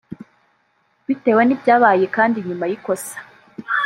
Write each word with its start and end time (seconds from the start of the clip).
Bitewe 1.05 1.41
n’ibyabaye 1.45 2.05
kandi 2.15 2.37
nyuma 2.47 2.65
y’ikosa 2.69 3.17